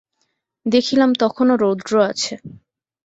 [0.65, 2.33] দেখিলাম, তখনো রৌদ্র আছে।